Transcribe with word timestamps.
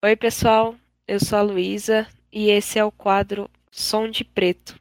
Oi, 0.00 0.14
pessoal. 0.14 0.76
Eu 1.08 1.18
sou 1.18 1.36
a 1.36 1.42
Luísa 1.42 2.06
e 2.32 2.50
esse 2.50 2.78
é 2.78 2.84
o 2.84 2.92
quadro 2.92 3.50
Som 3.68 4.08
de 4.08 4.22
Preto. 4.22 4.76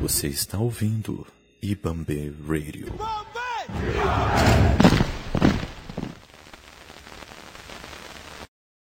Você 0.00 0.26
está 0.26 0.58
ouvindo 0.58 1.24
Ibambe 1.62 2.34
Radio. 2.44 2.92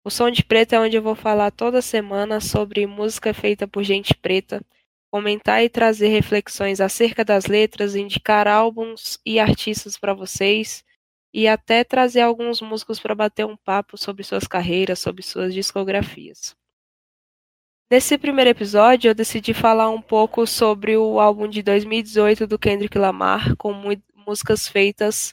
O 0.05 0.09
Som 0.09 0.31
de 0.31 0.45
Preto 0.45 0.75
é 0.75 0.79
onde 0.79 0.95
eu 0.95 1.03
vou 1.03 1.15
falar 1.15 1.51
toda 1.51 1.81
semana 1.81 2.39
sobre 2.39 2.87
música 2.87 3.33
feita 3.33 3.67
por 3.67 3.83
gente 3.83 4.15
preta, 4.15 4.61
comentar 5.13 5.63
e 5.63 5.69
trazer 5.69 6.07
reflexões 6.07 6.81
acerca 6.81 7.23
das 7.23 7.45
letras, 7.45 7.95
indicar 7.95 8.47
álbuns 8.47 9.19
e 9.23 9.39
artistas 9.39 9.95
para 9.95 10.11
vocês 10.11 10.83
e 11.31 11.47
até 11.47 11.83
trazer 11.83 12.21
alguns 12.21 12.59
músicos 12.61 12.99
para 12.99 13.13
bater 13.13 13.45
um 13.45 13.55
papo 13.55 13.95
sobre 13.95 14.23
suas 14.23 14.47
carreiras, 14.47 14.97
sobre 14.97 15.21
suas 15.21 15.53
discografias. 15.53 16.55
Nesse 17.91 18.17
primeiro 18.17 18.49
episódio, 18.49 19.11
eu 19.11 19.13
decidi 19.13 19.53
falar 19.53 19.87
um 19.91 20.01
pouco 20.01 20.47
sobre 20.47 20.97
o 20.97 21.19
álbum 21.19 21.47
de 21.47 21.61
2018 21.61 22.47
do 22.47 22.57
Kendrick 22.57 22.97
Lamar, 22.97 23.55
com 23.55 23.71
músicas 24.25 24.67
feitas 24.67 25.31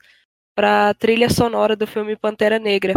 para 0.55 0.91
a 0.91 0.95
trilha 0.95 1.31
sonora 1.31 1.75
do 1.75 1.87
filme 1.87 2.19
Pantera 2.19 2.59
Negra, 2.59 2.93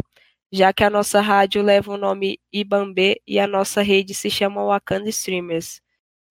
já 0.51 0.73
que 0.73 0.83
a 0.83 0.89
nossa 0.89 1.21
rádio 1.21 1.63
leva 1.63 1.93
o 1.93 1.97
nome 1.97 2.41
Ibambe 2.51 3.21
e 3.25 3.39
a 3.39 3.47
nossa 3.47 3.81
rede 3.81 4.13
se 4.13 4.29
chama 4.29 4.65
Wakanda 4.65 5.07
Streamers, 5.07 5.81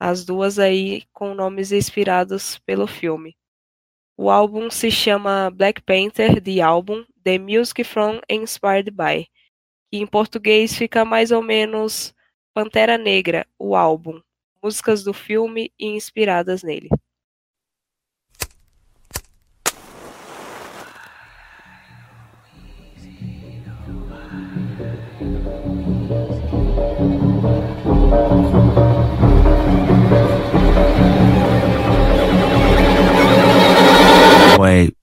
as 0.05 0.25
duas 0.25 0.59
aí 0.59 1.05
com 1.13 1.33
nomes 1.33 1.71
inspirados 1.71 2.59
pelo 2.67 2.89
filme. 2.89 3.37
O 4.17 4.29
álbum 4.29 4.69
se 4.69 4.91
chama 4.91 5.49
Black 5.49 5.81
Panther, 5.81 6.43
The 6.43 6.61
Album, 6.61 7.05
The 7.23 7.39
Music 7.39 7.85
From 7.85 8.21
Inspired 8.29 8.91
By, 8.91 9.29
que 9.89 9.99
em 9.99 10.07
português 10.07 10.75
fica 10.77 11.05
mais 11.05 11.31
ou 11.31 11.41
menos 11.41 12.13
Pantera 12.53 12.99
Negra, 12.99 13.47
o 13.57 13.77
álbum, 13.77 14.21
músicas 14.61 15.05
do 15.05 15.15
filme 15.15 15.73
e 15.79 15.87
inspiradas 15.87 16.65
nele. 16.65 16.89
my 34.73 35.02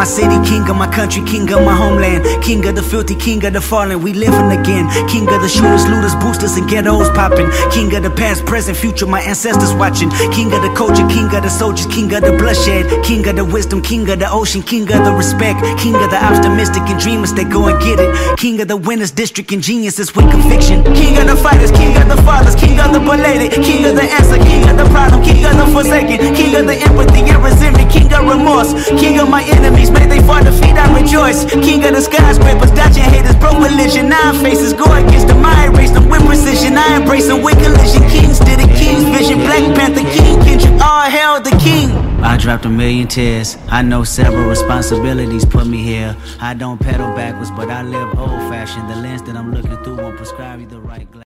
my 0.00 0.04
city, 0.04 0.40
king 0.48 0.66
of 0.70 0.76
my 0.76 0.88
country, 0.88 1.22
king 1.24 1.44
of 1.52 1.62
my 1.62 1.76
homeland, 1.76 2.24
king 2.42 2.64
of 2.66 2.74
the 2.74 2.82
filthy, 2.82 3.14
king 3.14 3.44
of 3.44 3.52
the 3.52 3.60
fallen. 3.60 4.00
We 4.00 4.14
living 4.14 4.50
again. 4.58 4.88
King 5.12 5.28
of 5.28 5.42
the 5.44 5.48
shooters, 5.48 5.84
looters, 5.92 6.14
boosters, 6.14 6.56
and 6.56 6.66
ghettos 6.66 7.10
popping. 7.10 7.50
King 7.70 7.94
of 7.94 8.04
the 8.04 8.10
past, 8.10 8.46
present, 8.46 8.78
future, 8.78 9.04
my 9.04 9.20
ancestors 9.20 9.74
watching. 9.74 10.08
King 10.32 10.54
of 10.54 10.62
the 10.62 10.72
culture, 10.72 11.06
king 11.08 11.28
of 11.36 11.42
the 11.42 11.50
soldiers, 11.50 11.84
king 11.92 12.08
of 12.14 12.22
the 12.22 12.32
bloodshed, 12.32 12.88
king 13.04 13.28
of 13.28 13.36
the 13.36 13.44
wisdom, 13.44 13.82
king 13.82 14.08
of 14.08 14.18
the 14.18 14.30
ocean, 14.32 14.62
king 14.62 14.90
of 14.90 15.04
the 15.04 15.12
respect, 15.12 15.60
king 15.78 15.94
of 15.94 16.08
the 16.08 16.16
optimistic 16.16 16.80
and 16.88 16.98
dreamers 16.98 17.34
that 17.34 17.52
go 17.52 17.68
and 17.68 17.76
get 17.84 18.00
it. 18.00 18.08
King 18.38 18.58
of 18.62 18.68
the 18.68 18.78
winners, 18.78 19.10
district 19.10 19.52
and 19.52 19.62
geniuses 19.62 20.16
with 20.16 20.24
conviction. 20.30 20.82
King 20.96 21.18
of 21.18 21.26
the 21.28 21.36
fighters, 21.36 21.72
king 21.72 21.92
of 22.00 22.08
the 22.08 22.16
fathers, 22.22 22.56
king 22.56 22.80
of 22.80 22.94
the 22.96 23.00
belated, 23.00 23.52
king 23.52 23.84
of 23.84 23.94
the 24.00 24.08
answer, 24.16 24.40
king 24.48 24.64
of 24.64 24.78
the 24.80 24.88
problem, 24.96 25.20
king 25.22 25.44
of 25.44 25.60
the 25.60 25.66
forsaken, 25.76 26.16
king 26.32 26.56
of 26.56 26.64
the 26.64 26.76
empathy 26.88 27.20
and 27.28 27.44
resentment, 27.44 27.90
king 27.92 28.08
of 28.14 28.24
remorse, 28.24 28.72
king 28.96 29.20
of 29.20 29.28
my 29.28 29.44
enemies, 29.44 29.89
may 29.90 30.06
they 30.06 30.20
fall 30.20 30.42
defeat, 30.42 30.76
I 30.76 30.86
rejoice. 31.00 31.44
King 31.50 31.84
of 31.84 31.94
the 31.94 32.00
skyscrapers, 32.00 32.70
dodging 32.72 33.04
haters, 33.04 33.36
broke 33.36 33.58
religion. 33.58 34.08
Nine 34.08 34.34
faces, 34.42 34.72
go 34.72 34.84
against 34.92 35.28
them, 35.28 35.44
I 35.44 35.66
erase 35.66 35.90
them 35.90 36.08
with 36.08 36.24
precision. 36.26 36.76
I 36.76 36.96
embrace 36.96 37.26
them 37.26 37.42
with 37.42 37.58
collision. 37.62 38.02
Kings 38.08 38.38
did 38.40 38.60
a 38.60 38.68
king's 38.74 39.04
vision, 39.04 39.38
Black 39.40 39.64
Panther, 39.74 40.06
King 40.16 40.40
Kendrick, 40.42 40.80
all 40.82 41.10
hail 41.10 41.40
the 41.40 41.56
king. 41.62 41.90
I 42.22 42.36
dropped 42.36 42.66
a 42.66 42.68
million 42.68 43.08
tears. 43.08 43.56
I 43.68 43.82
know 43.82 44.04
several 44.04 44.48
responsibilities 44.48 45.44
put 45.44 45.66
me 45.66 45.82
here. 45.82 46.14
I 46.40 46.54
don't 46.54 46.78
pedal 46.78 47.14
backwards, 47.14 47.50
but 47.50 47.70
I 47.70 47.82
live 47.82 48.18
old 48.18 48.40
fashioned. 48.50 48.90
The 48.90 48.96
lens 48.96 49.22
that 49.22 49.36
I'm 49.36 49.52
looking 49.52 49.82
through 49.82 49.96
won't 49.96 50.16
prescribe 50.16 50.60
you 50.60 50.66
the 50.66 50.80
right 50.80 51.10
glass. 51.10 51.24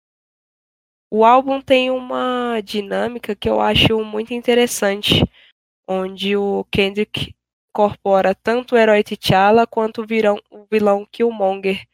O 1.10 1.25
álbum 1.25 1.60
tem 1.60 1.91
uma 1.91 2.60
dinâmica 2.64 3.34
que 3.36 3.48
eu 3.48 3.60
acho 3.60 4.04
muito 4.04 4.34
interessante, 4.34 5.25
onde 5.88 6.36
o 6.36 6.64
Kendrick 6.70 7.34
incorpora 7.75 8.37
tanto 8.37 8.77
o 8.77 8.79
herói 8.79 9.03
T'Challa 9.03 9.67
quanto 9.67 10.03
o, 10.03 10.05
o 10.51 10.67
vilão 10.71 11.05
Killmonger 11.11 11.85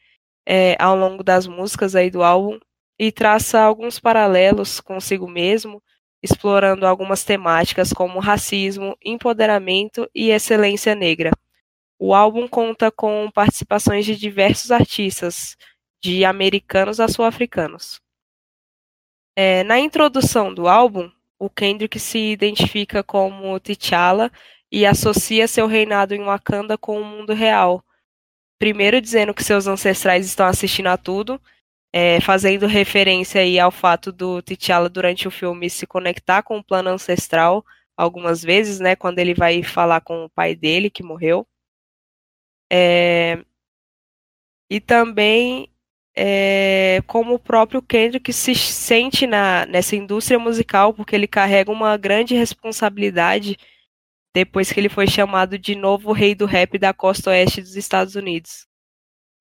é, 0.45 0.75
ao 0.79 0.95
longo 0.95 1.23
das 1.23 1.47
músicas 1.47 1.95
aí 1.95 2.11
do 2.11 2.21
álbum 2.21 2.59
e 2.99 3.11
traça 3.11 3.59
alguns 3.59 3.99
paralelos 3.99 4.79
consigo 4.79 5.27
mesmo, 5.27 5.81
explorando 6.21 6.85
algumas 6.85 7.23
temáticas 7.23 7.91
como 7.91 8.19
racismo, 8.19 8.95
empoderamento 9.03 10.07
e 10.13 10.29
excelência 10.29 10.93
negra. 10.93 11.31
O 11.97 12.13
álbum 12.13 12.47
conta 12.47 12.91
com 12.91 13.29
participações 13.33 14.05
de 14.05 14.15
diversos 14.15 14.69
artistas, 14.69 15.55
de 15.99 16.23
americanos 16.23 16.99
a 16.99 17.07
sul-africanos. 17.07 17.99
É, 19.35 19.63
na 19.63 19.79
introdução 19.79 20.53
do 20.53 20.67
álbum, 20.67 21.09
o 21.39 21.49
Kendrick 21.49 21.99
se 21.99 22.19
identifica 22.19 23.03
como 23.03 23.59
T'Challa 23.59 24.31
e 24.71 24.85
associa 24.85 25.47
seu 25.47 25.67
reinado 25.67 26.15
em 26.15 26.23
Wakanda 26.23 26.77
com 26.77 26.99
o 27.01 27.05
mundo 27.05 27.33
real. 27.33 27.83
Primeiro 28.57 29.01
dizendo 29.01 29.33
que 29.33 29.43
seus 29.43 29.67
ancestrais 29.67 30.25
estão 30.25 30.45
assistindo 30.45 30.87
a 30.87 30.97
tudo, 30.97 31.41
é, 31.93 32.21
fazendo 32.21 32.67
referência 32.67 33.41
aí 33.41 33.59
ao 33.59 33.71
fato 33.71 34.11
do 34.11 34.41
T'Challa 34.41 34.87
durante 34.87 35.27
o 35.27 35.31
filme 35.31 35.69
se 35.69 35.85
conectar 35.85 36.41
com 36.43 36.57
o 36.57 36.63
plano 36.63 36.89
ancestral 36.89 37.65
algumas 37.97 38.41
vezes, 38.41 38.79
né, 38.79 38.95
quando 38.95 39.19
ele 39.19 39.33
vai 39.33 39.61
falar 39.63 40.01
com 40.01 40.25
o 40.25 40.29
pai 40.29 40.55
dele 40.55 40.89
que 40.89 41.03
morreu. 41.03 41.45
É, 42.71 43.43
e 44.69 44.79
também 44.79 45.69
é, 46.15 47.01
como 47.07 47.33
o 47.33 47.39
próprio 47.39 47.81
Kendrick 47.81 48.31
se 48.31 48.55
sente 48.55 49.27
na, 49.27 49.65
nessa 49.65 49.95
indústria 49.95 50.39
musical, 50.39 50.93
porque 50.93 51.15
ele 51.15 51.27
carrega 51.27 51.71
uma 51.71 51.97
grande 51.97 52.35
responsabilidade 52.35 53.57
depois 54.33 54.71
que 54.71 54.79
ele 54.79 54.89
foi 54.89 55.07
chamado 55.07 55.57
de 55.57 55.75
novo 55.75 56.11
rei 56.11 56.33
do 56.33 56.45
rap 56.45 56.77
da 56.77 56.93
costa 56.93 57.31
oeste 57.31 57.61
dos 57.61 57.75
Estados 57.75 58.15
Unidos. 58.15 58.67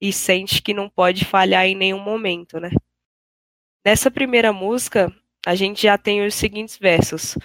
E 0.01 0.13
sente 0.13 0.63
que 0.63 0.75
não 0.75 0.89
pode 0.89 1.25
falhar 1.25 1.67
em 1.67 1.75
nenhum 1.75 2.01
momento, 2.01 2.59
né? 2.59 2.71
Nessa 3.85 4.11
primeira 4.11 4.53
música, 4.53 5.15
a 5.47 5.55
gente 5.55 5.83
já 5.83 5.97
tem 5.97 6.25
os 6.25 6.35
seguintes 6.35 6.77
versos: 6.79 7.37
O 7.37 7.41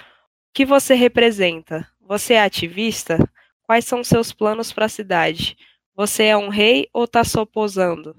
que 0.53 0.65
você 0.65 0.95
representa? 0.95 1.89
Você 2.01 2.33
é 2.33 2.41
ativista? 2.41 3.17
Quais 3.63 3.85
são 3.85 4.03
seus 4.03 4.31
planos 4.31 4.71
para 4.71 4.85
a 4.85 4.89
cidade? 4.89 5.57
Você 5.95 6.25
é 6.25 6.37
um 6.37 6.49
rei 6.49 6.89
ou 6.93 7.05
está 7.05 7.23
só 7.23 7.45
posando? 7.45 8.15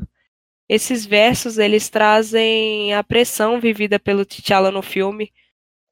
Esses 0.69 1.07
versos 1.07 1.59
eles 1.59 1.89
trazem 1.89 2.93
a 2.93 3.05
pressão 3.05 3.61
vivida 3.61 4.01
pelo 4.01 4.25
T'Challa 4.25 4.71
no 4.71 4.83
filme, 4.83 5.33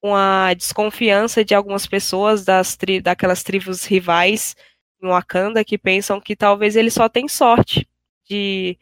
com 0.05 0.15
a 0.15 0.53
desconfiança 0.53 1.43
de 1.43 1.55
algumas 1.55 1.87
pessoas 1.87 2.45
das 2.45 2.77
tri 2.77 3.01
daquelas 3.01 3.43
tribos 3.43 3.87
rivais 3.87 4.55
em 5.03 5.07
Wakanda 5.07 5.65
que 5.65 5.79
pensam 5.79 6.21
que 6.21 6.37
talvez 6.37 6.77
ele 6.77 6.91
só 6.91 7.09
tem 7.09 7.27
sorte 7.27 7.89
de, 8.29 8.79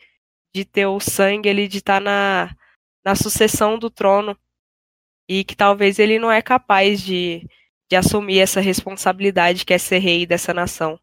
de 0.53 0.65
ter 0.65 0.87
o 0.87 0.99
sangue, 0.99 1.49
ele 1.49 1.69
de 1.69 1.79
estar 1.79 1.99
tá 1.99 2.01
na, 2.01 2.57
na 3.05 3.15
sucessão 3.15 3.79
do 3.79 3.89
trono 3.89 4.37
e 5.29 5.45
que 5.45 5.55
talvez 5.55 6.01
ele 6.01 6.19
não 6.19 6.29
é 6.29 6.43
capaz 6.43 7.01
de, 7.01 7.49
de 7.89 7.95
assumir 7.95 8.41
essa 8.41 8.61
responsabilidade 8.61 9.65
que 9.65 9.73
é 9.73 9.79
ser 9.79 10.01
rei 10.01 10.27
dessa 10.27 10.53
nação. 10.53 10.99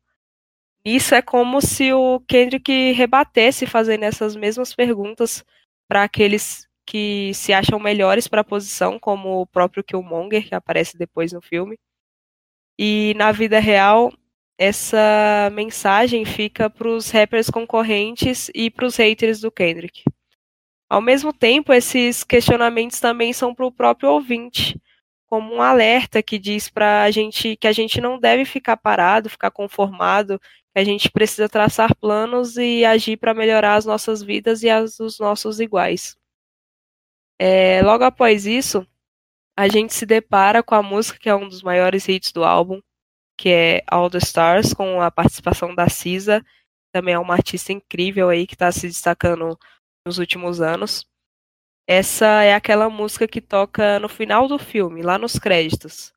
Isso 0.84 1.16
é 1.16 1.22
como 1.22 1.62
se 1.62 1.94
o 1.94 2.20
Kendrick 2.28 2.92
rebatesse 2.92 3.66
fazendo 3.66 4.04
essas 4.04 4.36
mesmas 4.36 4.76
perguntas 4.76 5.46
para 5.88 6.04
aqueles 6.04 6.69
que 6.90 7.32
se 7.36 7.54
acham 7.54 7.80
melhores 7.80 8.28
para 8.28 8.42
a 8.42 8.44
posição, 8.44 8.98
como 8.98 9.42
o 9.42 9.46
próprio 9.46 9.84
Killmonger, 9.84 10.48
que 10.48 10.56
aparece 10.56 10.98
depois 10.98 11.32
no 11.32 11.40
filme. 11.40 11.78
E 12.80 13.14
na 13.16 13.32
vida 13.32 13.60
real, 13.60 14.12
essa 14.58 15.52
mensagem 15.54 16.26
fica 16.26 16.68
para 16.68 16.90
os 16.90 17.12
rappers 17.12 17.48
concorrentes 17.48 18.50
e 18.56 18.72
para 18.72 18.88
os 18.88 18.96
haters 18.96 19.40
do 19.40 19.52
Kendrick. 19.52 20.04
Ao 20.90 21.00
mesmo 21.00 21.32
tempo, 21.32 21.72
esses 21.72 22.24
questionamentos 22.24 23.00
também 23.00 23.34
são 23.34 23.54
para 23.54 23.68
o 23.68 23.72
próprio 23.72 24.10
ouvinte, 24.10 24.82
como 25.28 25.54
um 25.54 25.62
alerta 25.62 26.24
que 26.24 26.40
diz 26.40 26.70
para 26.70 27.04
a 27.04 27.12
gente 27.12 27.56
que 27.56 27.68
a 27.68 27.72
gente 27.72 28.02
não 28.02 28.20
deve 28.20 28.46
ficar 28.46 28.78
parado, 28.78 29.30
ficar 29.30 29.52
conformado, 29.52 30.40
que 30.74 30.80
a 30.80 30.84
gente 30.84 31.12
precisa 31.12 31.48
traçar 31.48 31.96
planos 31.96 32.58
e 32.58 32.84
agir 32.84 33.18
para 33.18 33.36
melhorar 33.36 33.76
as 33.76 33.86
nossas 33.86 34.24
vidas 34.24 34.64
e 34.64 34.70
as 34.72 34.98
dos 34.98 35.20
nossos 35.20 35.60
iguais. 35.60 36.18
É, 37.40 37.82
logo 37.82 38.04
após 38.04 38.46
isso, 38.46 38.86
a 39.58 39.68
gente 39.70 39.94
se 39.94 40.06
depara 40.06 40.62
com 40.62 40.76
a 40.76 40.84
música 40.84 41.18
que 41.18 41.30
é 41.30 41.36
um 41.36 41.48
dos 41.48 41.62
maiores 41.64 42.08
hits 42.08 42.34
do 42.34 42.44
álbum, 42.44 42.82
que 43.38 43.50
é 43.50 43.84
All 43.88 44.10
the 44.10 44.18
Stars, 44.18 44.74
com 44.74 45.02
a 45.02 45.10
participação 45.10 45.74
da 45.74 45.88
Cisa, 45.88 46.44
também 46.92 47.14
é 47.14 47.20
uma 47.20 47.36
artista 47.36 47.72
incrível 47.72 48.30
aí 48.30 48.46
que 48.46 48.56
está 48.56 48.72
se 48.72 48.88
destacando 48.88 49.58
nos 50.06 50.18
últimos 50.18 50.60
anos. 50.60 51.08
Essa 51.88 52.44
é 52.44 52.54
aquela 52.54 52.90
música 52.90 53.28
que 53.28 53.42
toca 53.42 54.00
no 54.00 54.10
final 54.10 54.48
do 54.48 54.60
filme, 54.60 55.02
lá 55.02 55.18
nos 55.18 55.40
créditos. 55.40 56.14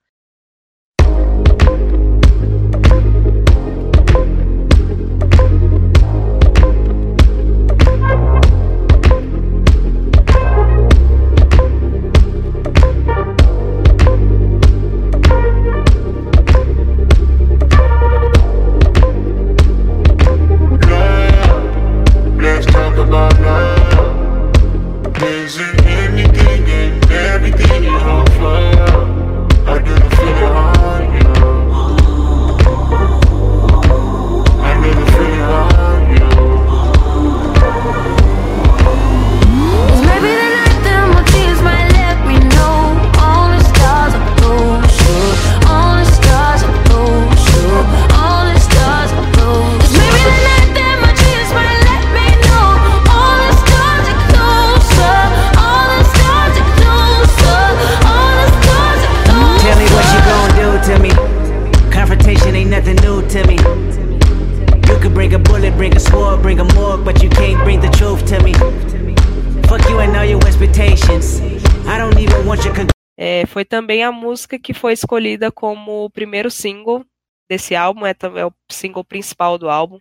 Foi 73.46 73.64
também 73.64 74.02
a 74.04 74.12
música 74.12 74.58
que 74.58 74.74
foi 74.74 74.92
escolhida 74.92 75.50
como 75.52 76.04
o 76.04 76.10
primeiro 76.10 76.50
single 76.50 77.04
desse 77.48 77.74
álbum, 77.74 78.06
é, 78.06 78.14
é 78.36 78.46
o 78.46 78.52
single 78.70 79.04
principal 79.04 79.58
do 79.58 79.68
álbum. 79.68 79.98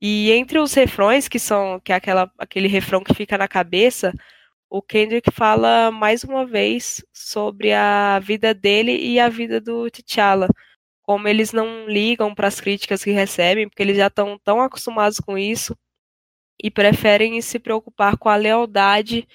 E 0.00 0.30
entre 0.32 0.58
os 0.58 0.74
refrões, 0.74 1.28
que 1.28 1.38
são 1.38 1.80
que 1.80 1.92
é 1.92 1.96
aquela, 1.96 2.30
aquele 2.38 2.68
refrão 2.68 3.02
que 3.02 3.14
fica 3.14 3.38
na 3.38 3.48
cabeça, 3.48 4.12
o 4.70 4.82
Kendrick 4.82 5.30
fala 5.32 5.90
mais 5.90 6.24
uma 6.24 6.44
vez 6.44 7.04
sobre 7.12 7.72
a 7.72 8.18
vida 8.18 8.52
dele 8.52 8.92
e 8.96 9.20
a 9.20 9.28
vida 9.28 9.60
do 9.60 9.90
T'Challa. 9.90 10.48
Como 11.02 11.28
eles 11.28 11.52
não 11.52 11.86
ligam 11.88 12.34
para 12.34 12.48
as 12.48 12.60
críticas 12.60 13.04
que 13.04 13.10
recebem, 13.10 13.68
porque 13.68 13.82
eles 13.82 13.96
já 13.96 14.08
estão 14.08 14.38
tão 14.42 14.60
acostumados 14.60 15.20
com 15.20 15.38
isso 15.38 15.76
e 16.62 16.70
preferem 16.70 17.40
se 17.40 17.58
preocupar 17.58 18.16
com 18.16 18.28
a 18.28 18.36
lealdade 18.36 19.28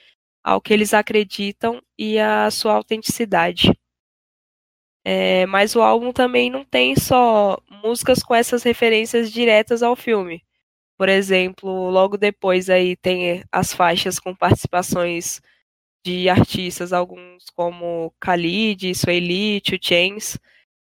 ao 0.50 0.60
que 0.60 0.74
eles 0.74 0.94
acreditam 0.96 1.80
e 1.98 2.18
a 2.19 2.50
sua 2.50 2.74
autenticidade. 2.74 3.72
É, 5.06 5.46
mas 5.46 5.75
o 5.75 5.81
álbum 5.81 6.12
também 6.12 6.50
não 6.50 6.66
tem 6.66 6.96
só 6.96 7.57
músicas 7.84 8.24
com 8.24 8.34
essas 8.36 8.63
referências 8.63 9.31
diretas 9.31 9.84
ao 9.84 9.96
filme. 9.96 10.44
Por 10.98 11.07
exemplo, 11.10 11.90
logo 11.92 12.18
depois 12.18 12.69
aí 12.69 12.96
tem 12.98 13.44
as 13.51 13.74
faixas 13.74 14.19
com 14.19 14.36
participações 14.36 15.42
de 16.06 16.30
artistas, 16.30 16.94
alguns 16.94 17.45
como 17.56 18.13
Khalid, 18.24 18.95
Sueli, 18.95 19.62
Two 19.62 19.78
Chains, 19.81 20.38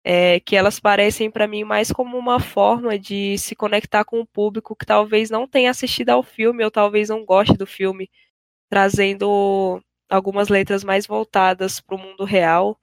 é, 0.04 0.40
que 0.40 0.56
elas 0.56 0.80
parecem 0.80 1.30
para 1.32 1.48
mim 1.48 1.64
mais 1.64 1.92
como 1.92 2.18
uma 2.18 2.40
forma 2.40 2.98
de 2.98 3.38
se 3.38 3.56
conectar 3.56 4.06
com 4.06 4.22
o 4.22 4.26
público 4.26 4.76
que 4.76 4.86
talvez 4.86 5.30
não 5.30 5.48
tenha 5.48 5.72
assistido 5.72 6.10
ao 6.10 6.24
filme 6.24 6.64
ou 6.64 6.72
talvez 6.72 7.10
não 7.10 7.26
goste 7.26 7.58
do 7.58 7.68
filme 7.68 8.10
trazendo 8.72 9.84
algumas 10.10 10.48
letras 10.48 10.82
mais 10.82 11.06
voltadas 11.06 11.82
para 11.82 11.96
o 11.96 12.00
mundo 12.00 12.24
real 12.24 12.80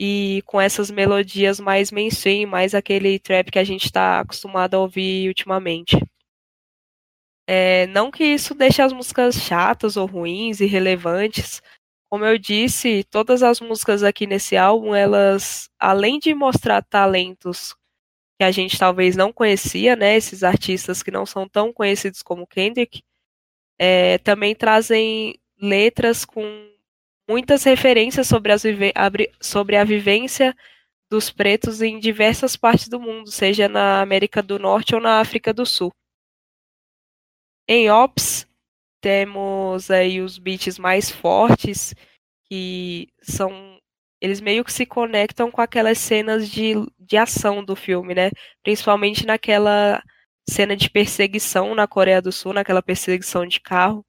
e 0.00 0.40
com 0.46 0.60
essas 0.60 0.88
melodias 0.88 1.58
mais 1.58 1.90
mainstream, 1.90 2.48
mais 2.48 2.76
aquele 2.76 3.18
trap 3.18 3.50
que 3.50 3.58
a 3.58 3.64
gente 3.64 3.86
está 3.86 4.20
acostumado 4.20 4.74
a 4.74 4.78
ouvir 4.78 5.26
ultimamente. 5.26 5.98
É, 7.44 7.88
não 7.88 8.08
que 8.08 8.22
isso 8.22 8.54
deixe 8.54 8.80
as 8.80 8.92
músicas 8.92 9.34
chatas 9.34 9.96
ou 9.96 10.06
ruins, 10.06 10.60
irrelevantes. 10.60 11.60
Como 12.08 12.24
eu 12.24 12.38
disse, 12.38 13.02
todas 13.10 13.42
as 13.42 13.60
músicas 13.60 14.04
aqui 14.04 14.28
nesse 14.28 14.56
álbum, 14.56 14.94
elas, 14.94 15.68
além 15.76 16.20
de 16.20 16.32
mostrar 16.34 16.82
talentos 16.82 17.74
que 18.38 18.44
a 18.44 18.52
gente 18.52 18.78
talvez 18.78 19.16
não 19.16 19.32
conhecia, 19.32 19.96
né, 19.96 20.16
esses 20.16 20.44
artistas 20.44 21.02
que 21.02 21.10
não 21.10 21.26
são 21.26 21.48
tão 21.48 21.72
conhecidos 21.72 22.22
como 22.22 22.46
Kendrick, 22.46 23.02
é, 23.82 24.18
também 24.18 24.54
trazem 24.54 25.40
letras 25.58 26.26
com 26.26 26.70
muitas 27.26 27.64
referências 27.64 28.26
sobre, 28.26 28.52
sobre 29.40 29.76
a 29.76 29.84
vivência 29.84 30.54
dos 31.10 31.30
pretos 31.30 31.80
em 31.80 31.98
diversas 31.98 32.56
partes 32.56 32.88
do 32.88 33.00
mundo, 33.00 33.30
seja 33.30 33.68
na 33.70 34.02
América 34.02 34.42
do 34.42 34.58
Norte 34.58 34.94
ou 34.94 35.00
na 35.00 35.18
África 35.18 35.54
do 35.54 35.64
Sul. 35.64 35.90
Em 37.66 37.90
Ops, 37.90 38.46
temos 39.00 39.90
aí 39.90 40.20
os 40.20 40.36
beats 40.36 40.78
mais 40.78 41.10
fortes, 41.10 41.94
que 42.44 43.08
são. 43.22 43.80
Eles 44.20 44.42
meio 44.42 44.62
que 44.62 44.72
se 44.72 44.84
conectam 44.84 45.50
com 45.50 45.62
aquelas 45.62 45.96
cenas 45.96 46.50
de, 46.50 46.74
de 46.98 47.16
ação 47.16 47.64
do 47.64 47.74
filme, 47.74 48.14
né? 48.14 48.30
Principalmente 48.62 49.24
naquela 49.24 50.02
cena 50.50 50.76
de 50.76 50.90
perseguição 50.90 51.74
na 51.74 51.86
Coreia 51.86 52.20
do 52.20 52.32
Sul, 52.32 52.52
naquela 52.52 52.82
perseguição 52.82 53.46
de 53.46 53.60
carro. 53.60 54.04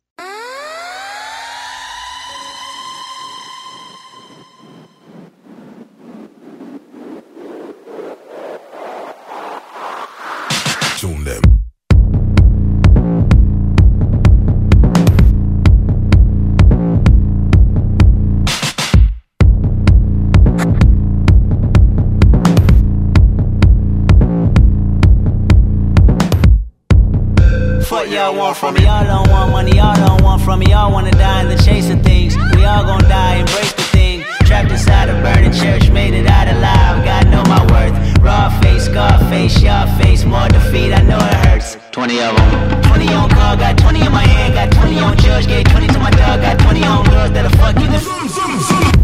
Want 28.51 28.59
from 28.59 28.73
me. 28.75 28.83
Y'all 28.85 29.05
don't 29.05 29.29
want 29.29 29.51
money, 29.51 29.71
y'all 29.77 29.95
don't 29.95 30.21
want 30.23 30.41
from 30.41 30.59
me. 30.59 30.65
Y'all 30.67 30.91
wanna 30.91 31.11
die 31.11 31.41
in 31.43 31.47
the 31.47 31.63
chase 31.63 31.89
of 31.89 32.01
things. 32.01 32.35
We 32.55 32.65
all 32.65 32.83
gon' 32.83 33.03
die, 33.03 33.37
embrace 33.37 33.73
the 33.73 33.83
thing. 33.95 34.23
Trapped 34.45 34.71
inside 34.71 35.09
a 35.09 35.13
burning 35.23 35.53
church, 35.53 35.89
made 35.89 36.13
it 36.13 36.27
out 36.27 36.47
alive. 36.47 37.05
God 37.05 37.27
know 37.31 37.43
my 37.43 37.61
worth. 37.71 37.95
Raw 38.19 38.49
face, 38.61 38.85
scar 38.85 39.17
face, 39.29 39.61
y'all 39.61 39.87
face. 39.99 40.25
More 40.25 40.47
defeat, 40.49 40.91
I 40.93 41.01
know 41.03 41.17
it 41.17 41.37
hurts. 41.45 41.77
20 41.91 42.19
of 42.21 42.35
them. 42.35 42.81
20 42.83 43.13
on 43.13 43.29
call, 43.29 43.55
got 43.55 43.77
20 43.77 44.05
in 44.05 44.11
my 44.11 44.25
hand. 44.25 44.53
Got 44.53 44.71
20 44.71 44.99
on 44.99 45.17
judge, 45.17 45.47
gave 45.47 45.65
20 45.65 45.87
to 45.87 45.99
my 45.99 46.11
dog. 46.11 46.41
Got 46.41 46.59
20 46.59 46.83
on 46.83 47.05
girls 47.05 47.31
that'll 47.31 47.51
fuck 47.57 47.75
you. 47.79 47.91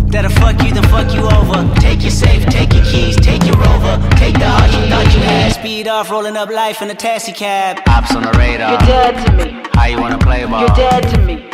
That'll 0.10 0.32
fuck 0.32 0.64
you, 0.64 0.74
then 0.74 0.84
fuck 0.84 1.14
you 1.14 1.22
over. 1.22 1.74
Take 1.76 2.02
your 2.02 2.12
safe, 2.12 2.46
take 2.46 2.74
your 2.74 2.86
keys, 2.86 3.16
take 3.18 3.44
your 3.44 3.58
rover. 3.58 3.96
Take 4.16 4.36
the 4.36 4.48
heart 4.48 4.72
you 4.72 4.90
thought 4.90 5.14
you 5.14 5.20
had. 5.22 5.54
Speed 5.54 5.88
off, 5.88 6.10
rolling 6.10 6.38
up 6.38 6.50
life 6.50 6.82
in 6.82 6.90
a 6.90 6.96
taxi 6.96 7.34
cab. 7.34 7.80
Ops 7.88 8.16
on 8.16 8.24
the 8.24 8.32
radar. 8.38 8.72
You're 8.72 8.80
dead 8.80 9.26
to 9.26 9.32
me. 9.34 9.64
How 9.74 9.86
you 9.86 10.00
wanna 10.00 10.18
play 10.18 10.46
ball? 10.46 10.62
You're 10.62 10.76
dead 10.76 11.04
to 11.14 11.22
me. 11.22 11.50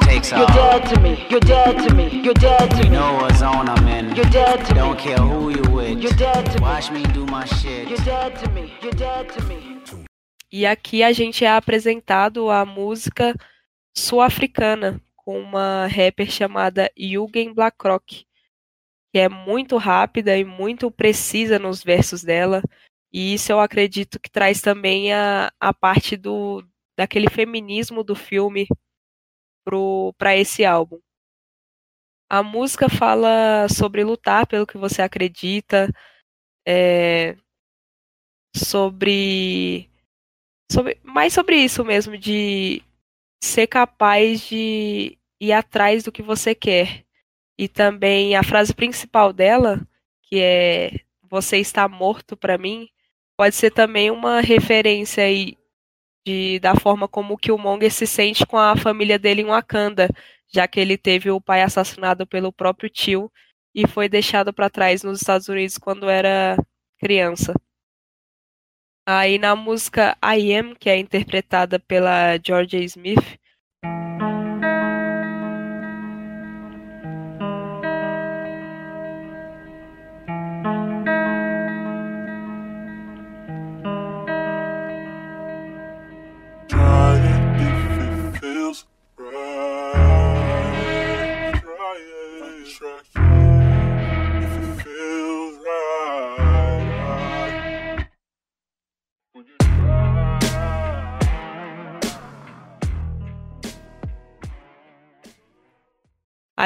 Takes 0.00 0.32
You're 0.32 0.46
dead 0.46 0.86
to 0.92 1.00
me. 1.00 1.26
You're 1.28 1.40
dead 1.40 1.88
to 1.88 1.94
me. 1.94 2.08
You're 2.24 2.34
dead 2.34 2.70
to 2.70 2.76
me. 2.78 2.84
You 2.84 2.90
know 2.90 3.14
what 3.14 3.36
zone 3.36 3.68
I'm 3.68 3.86
in. 3.86 4.16
You're 4.16 4.24
dead 4.30 4.64
to 4.66 4.74
Don't 4.74 4.96
me. 4.96 5.02
care 5.02 5.18
who 5.18 5.50
you 5.50 5.62
with. 5.70 5.98
You're 6.02 6.12
dead 6.12 6.46
to 6.46 6.58
me. 6.58 6.62
Watch 6.62 6.90
me 6.90 7.02
do 7.12 7.26
my 7.26 7.44
shit. 7.44 7.86
You're 7.88 7.98
dead 7.98 8.36
to 8.40 8.48
me. 8.50 8.72
You're 8.82 8.92
dead 8.92 9.28
to 9.34 9.44
me. 9.44 9.58
E 10.52 10.66
aqui 10.66 11.04
a 11.04 11.12
gente 11.12 11.44
é 11.44 11.50
apresentado 11.54 12.50
a 12.50 12.64
música 12.64 13.36
sul-africana 13.94 15.00
com 15.30 15.38
uma 15.38 15.86
rapper 15.86 16.28
chamada 16.28 16.90
Yugen 16.98 17.54
Blackrock, 17.54 18.26
que 19.12 19.18
é 19.20 19.28
muito 19.28 19.76
rápida 19.76 20.36
e 20.36 20.44
muito 20.44 20.90
precisa 20.90 21.56
nos 21.56 21.84
versos 21.84 22.24
dela. 22.24 22.60
E 23.12 23.34
isso 23.34 23.52
eu 23.52 23.60
acredito 23.60 24.18
que 24.18 24.28
traz 24.28 24.60
também 24.60 25.12
a, 25.12 25.52
a 25.60 25.72
parte 25.72 26.16
do 26.16 26.66
daquele 26.98 27.30
feminismo 27.30 28.02
do 28.02 28.16
filme 28.16 28.66
para 30.18 30.36
esse 30.36 30.64
álbum. 30.64 30.98
A 32.28 32.42
música 32.42 32.88
fala 32.88 33.68
sobre 33.68 34.02
lutar 34.02 34.48
pelo 34.48 34.66
que 34.66 34.76
você 34.76 35.00
acredita, 35.00 35.88
é, 36.66 37.36
sobre, 38.56 39.88
sobre 40.70 40.98
mais 41.04 41.32
sobre 41.32 41.54
isso 41.54 41.84
mesmo 41.84 42.18
de 42.18 42.82
ser 43.42 43.68
capaz 43.68 44.40
de 44.48 45.19
ir 45.40 45.52
atrás 45.52 46.04
do 46.04 46.12
que 46.12 46.22
você 46.22 46.54
quer. 46.54 47.04
E 47.58 47.68
também 47.68 48.36
a 48.36 48.42
frase 48.42 48.74
principal 48.74 49.32
dela, 49.32 49.80
que 50.22 50.40
é 50.40 51.00
você 51.30 51.58
está 51.58 51.88
morto 51.88 52.36
para 52.36 52.58
mim, 52.58 52.88
pode 53.36 53.54
ser 53.54 53.70
também 53.70 54.10
uma 54.10 54.40
referência 54.40 55.24
aí 55.24 55.56
de, 56.26 56.58
da 56.58 56.74
forma 56.74 57.08
como 57.08 57.34
o 57.34 57.38
Killmonger 57.38 57.92
se 57.92 58.06
sente 58.06 58.44
com 58.46 58.58
a 58.58 58.76
família 58.76 59.18
dele 59.18 59.42
em 59.42 59.46
Wakanda, 59.46 60.08
já 60.52 60.66
que 60.68 60.80
ele 60.80 60.98
teve 60.98 61.30
o 61.30 61.40
pai 61.40 61.62
assassinado 61.62 62.26
pelo 62.26 62.52
próprio 62.52 62.90
tio 62.90 63.30
e 63.74 63.86
foi 63.86 64.08
deixado 64.08 64.52
para 64.52 64.68
trás 64.68 65.02
nos 65.02 65.20
Estados 65.20 65.48
Unidos 65.48 65.78
quando 65.78 66.08
era 66.10 66.56
criança. 66.98 67.54
Aí 69.06 69.38
na 69.38 69.56
música 69.56 70.16
I 70.22 70.54
Am, 70.54 70.74
que 70.74 70.90
é 70.90 70.98
interpretada 70.98 71.78
pela 71.78 72.38
Georgia 72.44 72.80
Smith, 72.84 73.39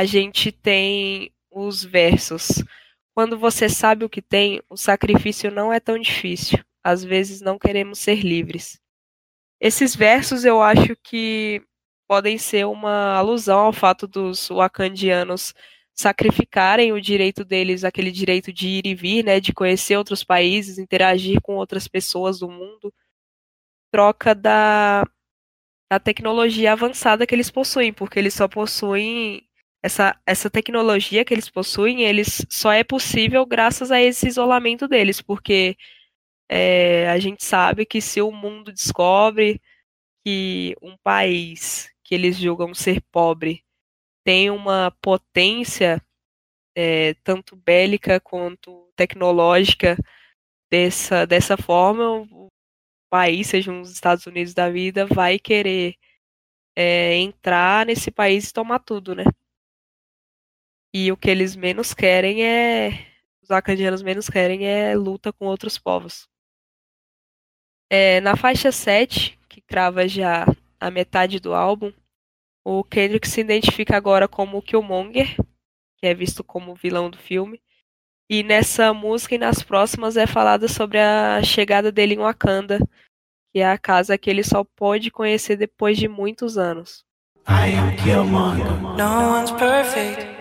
a 0.04 0.06
gente 0.06 0.52
tem 0.52 1.32
os 1.50 1.82
versos. 1.82 2.62
Quando 3.14 3.38
você 3.38 3.70
sabe 3.70 4.04
o 4.04 4.08
que 4.08 4.20
tem, 4.20 4.60
o 4.68 4.76
sacrifício 4.76 5.50
não 5.50 5.72
é 5.72 5.80
tão 5.80 5.98
difícil. 5.98 6.58
Às 6.82 7.02
vezes 7.02 7.40
não 7.40 7.58
queremos 7.58 7.98
ser 7.98 8.16
livres. 8.16 8.78
Esses 9.58 9.96
versos 9.96 10.44
eu 10.44 10.60
acho 10.60 10.94
que 11.02 11.62
podem 12.06 12.36
ser 12.36 12.66
uma 12.66 13.14
alusão 13.14 13.60
ao 13.60 13.72
fato 13.72 14.06
dos 14.06 14.50
wakandianos 14.50 15.54
sacrificarem 15.94 16.92
o 16.92 17.00
direito 17.00 17.42
deles, 17.44 17.82
aquele 17.82 18.10
direito 18.10 18.52
de 18.52 18.68
ir 18.68 18.86
e 18.86 18.94
vir, 18.94 19.24
né, 19.24 19.40
de 19.40 19.54
conhecer 19.54 19.96
outros 19.96 20.22
países, 20.22 20.76
interagir 20.76 21.40
com 21.40 21.54
outras 21.54 21.88
pessoas 21.88 22.40
do 22.40 22.48
mundo, 22.50 22.92
troca 23.90 24.34
da, 24.34 25.04
da 25.90 25.98
tecnologia 25.98 26.72
avançada 26.72 27.26
que 27.26 27.34
eles 27.34 27.50
possuem, 27.50 27.92
porque 27.92 28.18
eles 28.18 28.34
só 28.34 28.46
possuem 28.46 29.48
essa, 29.84 30.18
essa 30.26 30.48
tecnologia 30.48 31.26
que 31.26 31.34
eles 31.34 31.50
possuem, 31.50 32.04
eles 32.04 32.46
só 32.48 32.72
é 32.72 32.82
possível 32.82 33.44
graças 33.44 33.90
a 33.92 34.00
esse 34.00 34.26
isolamento 34.26 34.88
deles, 34.88 35.20
porque 35.20 35.76
é, 36.48 37.10
a 37.10 37.18
gente 37.18 37.44
sabe 37.44 37.84
que 37.84 38.00
se 38.00 38.22
o 38.22 38.32
mundo 38.32 38.72
descobre 38.72 39.60
que 40.24 40.74
um 40.80 40.96
país 41.04 41.92
que 42.02 42.14
eles 42.14 42.38
julgam 42.38 42.74
ser 42.74 43.02
pobre 43.12 43.62
tem 44.24 44.50
uma 44.50 44.90
potência 45.02 46.02
é, 46.74 47.12
tanto 47.22 47.54
bélica 47.54 48.18
quanto 48.20 48.90
tecnológica 48.96 49.98
dessa, 50.70 51.26
dessa 51.26 51.58
forma, 51.58 52.26
o 52.32 52.48
país, 53.10 53.48
sejam 53.48 53.82
os 53.82 53.90
Estados 53.92 54.26
Unidos 54.26 54.54
da 54.54 54.70
vida, 54.70 55.04
vai 55.06 55.38
querer 55.38 55.94
é, 56.76 57.16
entrar 57.16 57.86
nesse 57.86 58.10
país 58.10 58.48
e 58.48 58.52
tomar 58.54 58.78
tudo, 58.78 59.14
né? 59.14 59.24
E 60.96 61.10
o 61.10 61.16
que 61.16 61.28
eles 61.28 61.56
menos 61.56 61.92
querem 61.92 62.46
é. 62.46 63.04
Os 63.42 63.50
acandianos 63.50 64.00
menos 64.00 64.28
querem 64.28 64.64
é 64.64 64.94
luta 64.94 65.32
com 65.32 65.46
outros 65.46 65.76
povos. 65.76 66.28
É, 67.90 68.20
na 68.20 68.36
faixa 68.36 68.70
7, 68.70 69.36
que 69.48 69.60
crava 69.60 70.06
já 70.06 70.46
a 70.78 70.90
metade 70.92 71.40
do 71.40 71.52
álbum, 71.52 71.92
o 72.64 72.84
Kendrick 72.84 73.28
se 73.28 73.40
identifica 73.40 73.96
agora 73.96 74.28
como 74.28 74.62
Killmonger, 74.62 75.36
que 75.98 76.06
é 76.06 76.14
visto 76.14 76.44
como 76.44 76.76
vilão 76.76 77.10
do 77.10 77.18
filme. 77.18 77.60
E 78.30 78.44
nessa 78.44 78.94
música 78.94 79.34
e 79.34 79.38
nas 79.38 79.62
próximas 79.64 80.16
é 80.16 80.28
falada 80.28 80.68
sobre 80.68 80.98
a 80.98 81.42
chegada 81.42 81.90
dele 81.90 82.14
em 82.14 82.18
Wakanda, 82.18 82.78
que 83.52 83.58
é 83.58 83.68
a 83.68 83.76
casa 83.76 84.16
que 84.16 84.30
ele 84.30 84.44
só 84.44 84.62
pode 84.62 85.10
conhecer 85.10 85.56
depois 85.56 85.98
de 85.98 86.06
muitos 86.06 86.56
anos. 86.56 87.04
I 87.48 87.74
am 87.76 87.96
Killmonger. 87.96 88.64
No 88.96 89.34
one's 89.34 89.50
perfect. 89.50 90.33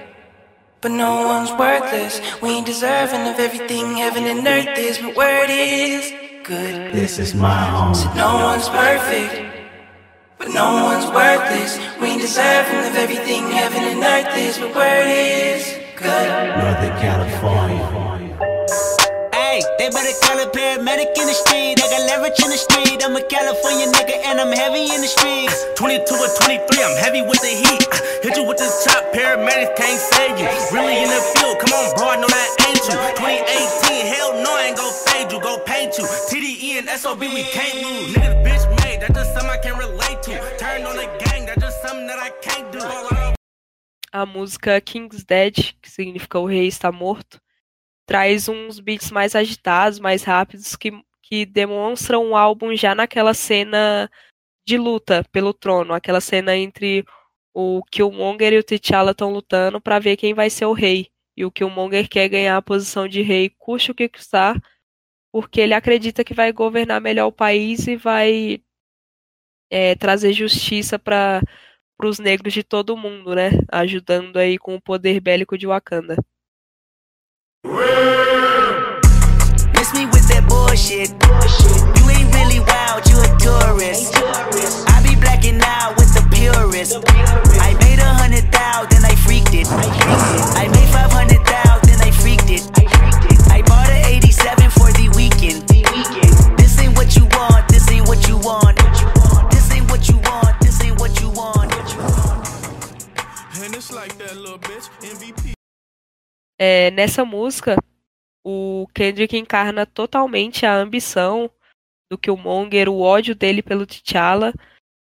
But 0.84 0.92
no 0.92 1.26
one's 1.26 1.50
worthless. 1.54 2.20
We 2.42 2.50
ain't 2.50 2.66
deserving 2.66 3.22
of 3.22 3.40
everything 3.40 3.96
heaven 3.96 4.26
and 4.26 4.46
earth 4.46 4.78
is, 4.78 4.98
but 4.98 5.16
where 5.16 5.46
it 5.46 5.50
is, 5.50 6.12
good. 6.44 6.92
This 6.92 7.20
is 7.20 7.34
my 7.34 7.64
home. 7.64 7.96
So 7.96 8.14
no 8.16 8.34
one's 8.44 8.68
perfect. 8.68 9.34
But 10.38 10.50
no 10.50 10.84
one's 10.84 11.06
worthless. 11.06 11.80
We 12.02 12.08
ain't 12.08 12.22
deserving 12.22 12.80
of 12.80 12.98
everything 12.98 13.50
heaven 13.50 13.82
and 13.82 14.04
earth 14.04 14.36
is, 14.36 14.58
but 14.58 14.76
where 14.76 15.08
it 15.08 15.56
is, 15.56 15.64
good. 15.96 16.28
Northern 16.60 17.00
California. 17.00 17.93
Hey, 19.84 19.90
they 19.90 20.00
better 20.00 20.16
call 20.24 20.40
a 20.40 20.48
paramedic 20.48 21.12
in 21.12 21.28
the 21.28 21.36
street. 21.36 21.76
I 21.76 21.92
got 21.92 22.08
leverage 22.08 22.40
in 22.40 22.48
the 22.48 22.56
street. 22.56 23.04
I'm 23.04 23.20
a 23.20 23.24
California 23.28 23.92
nigga 23.92 24.16
and 24.32 24.40
I'm 24.40 24.56
heavy 24.56 24.88
in 24.88 25.04
the 25.04 25.12
streets. 25.12 25.60
22 25.76 26.08
or 26.08 26.32
23, 26.40 26.80
I'm 26.80 26.96
heavy 27.04 27.20
with 27.20 27.44
the 27.44 27.52
heat. 27.52 27.84
Uh, 27.92 28.00
hit 28.24 28.32
you 28.40 28.48
with 28.48 28.64
this 28.64 28.88
top, 28.88 29.12
paramedics 29.12 29.76
can't 29.76 30.00
save 30.00 30.40
you. 30.40 30.48
Really 30.72 31.04
in 31.04 31.12
the 31.12 31.20
field, 31.36 31.60
come 31.60 31.76
on, 31.76 31.92
bro, 32.00 32.08
I 32.08 32.16
know 32.16 32.32
that 32.32 32.50
ain't 32.64 32.80
you. 32.80 32.96
2018, 32.96 34.08
hell 34.08 34.32
no, 34.40 34.56
I 34.56 34.72
ain't 34.72 34.80
gon' 34.80 34.96
fade 35.04 35.28
you, 35.36 35.44
go 35.44 35.60
paint 35.68 36.00
you. 36.00 36.08
TDE 36.32 36.80
and 36.80 36.88
SOB, 36.88 37.20
we 37.20 37.44
can't 37.52 37.76
lose. 37.84 38.16
Niggas 38.16 38.40
bitch 38.40 38.64
made, 38.88 39.04
that's 39.04 39.20
just 39.20 39.36
something 39.36 39.52
I 39.52 39.60
can't 39.60 39.76
relate 39.76 40.24
to. 40.32 40.40
Turn 40.64 40.88
on 40.88 40.96
the 40.96 41.12
gang, 41.28 41.44
that's 41.44 41.60
just 41.60 41.84
something 41.84 42.08
that 42.08 42.24
I 42.24 42.32
can't 42.40 42.72
do. 42.72 42.80
A 44.16 44.26
música 44.26 44.80
King's 44.80 45.26
Dead, 45.26 45.76
que 45.82 45.92
significa 45.92 46.40
o 46.40 46.48
rei 46.48 46.70
está 46.70 46.90
morto, 46.90 47.43
traz 48.14 48.48
uns 48.48 48.80
beats 48.80 49.10
mais 49.10 49.36
agitados, 49.36 49.98
mais 49.98 50.22
rápidos, 50.24 50.76
que, 50.76 50.92
que 51.20 51.48
demonstram 51.48 52.30
o 52.30 52.36
álbum 52.36 52.76
já 52.76 52.94
naquela 52.94 53.34
cena 53.34 54.08
de 54.68 54.78
luta 54.78 55.26
pelo 55.32 55.52
trono, 55.52 55.96
aquela 55.96 56.22
cena 56.22 56.56
entre 56.56 57.04
o 57.56 57.82
Killmonger 57.86 58.54
e 58.54 58.60
o 58.60 58.64
T'Challa 58.64 59.14
estão 59.14 59.34
lutando 59.34 59.82
para 59.82 59.98
ver 59.98 60.16
quem 60.16 60.36
vai 60.36 60.52
ser 60.52 60.66
o 60.66 60.74
rei. 60.74 61.08
E 61.36 61.44
o 61.44 61.50
Killmonger 61.50 62.08
quer 62.08 62.30
ganhar 62.30 62.56
a 62.56 62.62
posição 62.62 63.08
de 63.08 63.24
rei, 63.24 63.50
custe 63.58 63.90
o 63.90 63.96
que 63.96 64.08
custar, 64.08 64.62
porque 65.32 65.60
ele 65.60 65.74
acredita 65.74 66.24
que 66.24 66.36
vai 66.36 66.52
governar 66.52 67.02
melhor 67.02 67.26
o 67.26 67.32
país 67.32 67.88
e 67.88 67.96
vai 67.96 68.62
é, 69.72 69.96
trazer 69.96 70.34
justiça 70.34 71.00
para 71.00 71.42
os 72.04 72.20
negros 72.20 72.54
de 72.54 72.64
todo 72.64 72.92
o 72.92 72.98
mundo, 72.98 73.34
né? 73.34 73.50
Ajudando 73.72 74.38
aí 74.38 74.60
com 74.60 74.76
o 74.76 74.82
poder 74.82 75.20
bélico 75.20 75.58
de 75.58 75.66
Wakanda. 75.66 76.16
Miss 77.64 77.74
me 79.94 80.06
with 80.08 80.28
that 80.28 80.46
bullshit. 80.50 81.12
You 81.64 81.73
É, 106.58 106.92
nessa 106.92 107.26
música, 107.26 107.76
o 108.44 108.88
Kendrick 108.94 109.38
encarna 109.38 109.86
totalmente 109.86 110.66
a 110.66 110.76
ambição 110.76 111.50
do 112.10 112.18
Killmonger, 112.18 112.90
o 112.90 113.00
ódio 113.00 113.34
dele 113.34 113.62
pelo 113.62 113.86
T'Challa, 113.86 114.54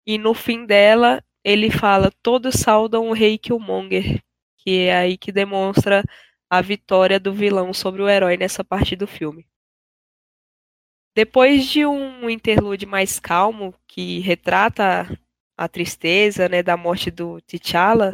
e 0.06 0.18
no 0.18 0.34
fim 0.34 0.66
dela 0.66 1.24
ele 1.44 1.70
fala: 1.70 2.12
Todos 2.24 2.56
saudam 2.56 3.10
o 3.10 3.14
rei 3.14 3.38
Killmonger, 3.38 4.24
que 4.58 4.88
é 4.88 4.98
aí 4.98 5.18
que 5.18 5.32
demonstra 5.32 6.04
a 6.50 6.62
vitória 6.62 7.20
do 7.20 7.34
vilão 7.34 7.74
sobre 7.74 8.02
o 8.02 8.10
herói 8.10 8.38
nessa 8.38 8.64
parte 8.64 8.96
do 8.96 9.06
filme. 9.06 9.46
Depois 11.16 11.66
de 11.68 11.86
um 11.86 12.30
interlude 12.30 12.86
mais 12.86 13.20
calmo, 13.20 13.74
que 13.88 14.20
retrata 14.20 15.08
a 15.58 15.68
tristeza 15.68 16.50
né, 16.50 16.62
da 16.62 16.76
morte 16.76 17.10
do 17.10 17.40
T'Challa, 17.42 18.12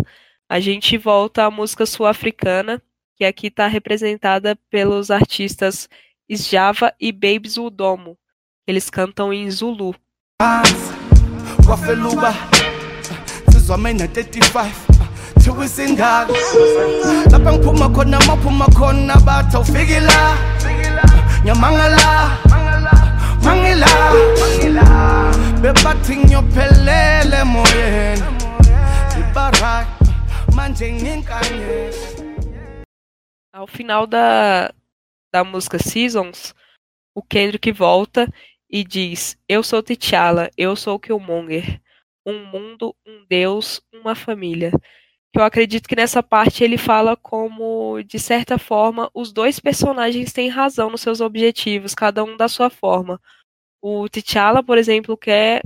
a 0.48 0.60
gente 0.60 0.98
volta 0.98 1.46
à 1.46 1.52
música 1.52 1.86
sul-africana, 1.86 2.82
que 3.22 3.26
aqui 3.26 3.48
está 3.48 3.68
representada 3.68 4.58
pelos 4.72 5.12
artistas 5.12 5.88
Sjava 6.28 6.92
e 7.00 7.12
Babes 7.12 7.56
Udomo. 7.56 8.18
Eles 8.66 8.90
cantam 8.90 9.32
em 9.32 9.52
Zulu. 9.52 9.94
kwafeluka 11.64 12.34
sizwamena 13.52 14.08
35 14.08 14.72
thiwa 15.40 15.66
isingaka 15.66 16.34
lapha 17.30 17.52
Ao 33.54 33.68
final 33.68 34.08
da, 34.08 34.74
da 35.34 35.44
música 35.44 35.78
Seasons, 35.78 36.56
o 37.14 37.22
Kendrick 37.22 37.70
volta 37.74 38.32
e 38.70 38.82
diz: 38.82 39.38
Eu 39.48 39.62
sou 39.62 39.84
T'Challa, 39.84 40.50
eu 40.58 40.74
sou 40.74 40.98
Killmonger. 40.98 41.82
Um 42.26 42.46
mundo, 42.46 42.96
um 43.06 43.26
Deus, 43.28 43.82
uma 43.94 44.16
família. 44.16 44.72
Eu 45.36 45.44
acredito 45.44 45.90
que 45.90 45.96
nessa 45.96 46.24
parte 46.24 46.64
ele 46.64 46.78
fala 46.78 47.18
como, 47.18 48.02
de 48.04 48.20
certa 48.20 48.58
forma, 48.58 49.10
os 49.14 49.34
dois 49.34 49.60
personagens 49.60 50.32
têm 50.32 50.48
razão 50.48 50.90
nos 50.90 51.02
seus 51.02 51.20
objetivos, 51.20 51.94
cada 51.94 52.24
um 52.24 52.38
da 52.38 52.48
sua 52.48 52.70
forma. 52.70 53.20
O 53.82 54.08
T'Challa, 54.08 54.64
por 54.64 54.78
exemplo, 54.78 55.18
quer 55.18 55.62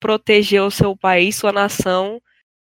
proteger 0.00 0.62
o 0.62 0.70
seu 0.70 0.96
país, 0.96 1.36
sua 1.36 1.52
nação, 1.52 2.22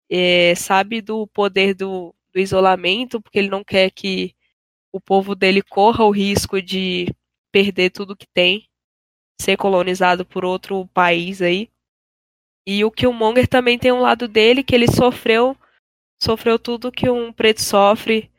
eh, 0.10 0.56
sabe 0.56 1.02
do 1.02 1.28
poder 1.28 1.76
do, 1.76 2.16
do 2.34 2.40
isolamento, 2.40 3.22
porque 3.22 3.40
ele 3.40 3.50
não 3.50 3.64
quer 3.64 3.92
que 3.92 4.36
o 4.96 5.02
povo 5.02 5.36
dele 5.36 5.62
corra 5.62 6.06
o 6.06 6.10
risco 6.10 6.62
de 6.62 7.14
perder 7.52 7.90
tudo 7.90 8.16
que 8.16 8.26
tem, 8.34 8.66
ser 9.42 9.58
colonizado 9.58 10.26
por 10.26 10.46
outro 10.46 10.88
país 10.94 11.42
aí. 11.42 11.70
E 12.66 12.82
o 12.86 12.90
Killmonger 12.90 13.46
também 13.46 13.78
tem 13.78 13.92
um 13.92 14.00
lado 14.00 14.26
dele 14.26 14.64
que 14.64 14.74
ele 14.74 14.90
sofreu 14.90 15.58
sofreu 16.24 16.58
tudo 16.58 16.94
que 16.94 17.10
um 17.10 17.34
preto 17.34 17.62
sofre 17.62 18.32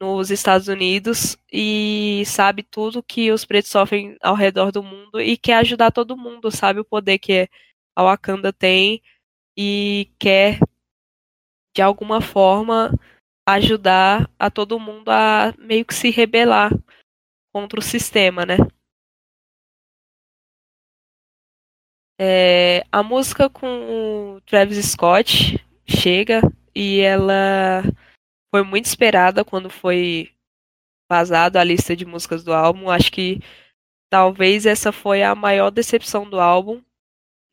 nos 0.00 0.30
Estados 0.30 0.68
Unidos 0.68 1.36
e 1.52 2.22
sabe 2.24 2.62
tudo 2.62 3.02
que 3.02 3.32
os 3.32 3.44
pretos 3.44 3.72
sofrem 3.72 4.16
ao 4.22 4.36
redor 4.36 4.70
do 4.70 4.84
mundo 4.84 5.20
e 5.20 5.36
quer 5.36 5.56
ajudar 5.56 5.90
todo 5.90 6.16
mundo, 6.16 6.52
sabe 6.52 6.78
o 6.78 6.84
poder 6.84 7.18
que 7.18 7.50
a 7.96 8.02
Wakanda 8.04 8.52
tem 8.52 9.02
e 9.58 10.08
quer 10.20 10.60
de 11.74 11.82
alguma 11.82 12.20
forma 12.20 12.96
ajudar 13.46 14.28
a 14.38 14.50
todo 14.50 14.80
mundo 14.80 15.08
a 15.08 15.54
meio 15.58 15.84
que 15.84 15.94
se 15.94 16.10
rebelar 16.10 16.70
contra 17.52 17.78
o 17.78 17.82
sistema, 17.82 18.44
né? 18.44 18.56
É, 22.18 22.82
a 22.90 23.02
música 23.02 23.48
com 23.48 24.36
o 24.36 24.40
Travis 24.42 24.84
Scott 24.84 25.58
chega 25.86 26.40
e 26.74 27.00
ela 27.00 27.82
foi 28.50 28.62
muito 28.62 28.86
esperada 28.86 29.44
quando 29.44 29.68
foi 29.68 30.34
vazado 31.10 31.58
a 31.58 31.64
lista 31.64 31.94
de 31.94 32.04
músicas 32.04 32.42
do 32.42 32.52
álbum. 32.52 32.90
Acho 32.90 33.12
que 33.12 33.40
talvez 34.10 34.66
essa 34.66 34.90
foi 34.92 35.22
a 35.22 35.34
maior 35.34 35.70
decepção 35.70 36.28
do 36.28 36.40
álbum. 36.40 36.82